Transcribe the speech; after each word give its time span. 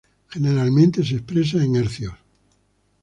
Generalmente 0.29 1.03
se 1.05 1.13
expresa 1.17 1.63
en 1.63 1.75
Hz. 1.75 2.07